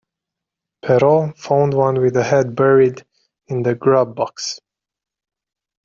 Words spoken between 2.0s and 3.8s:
with head buried in the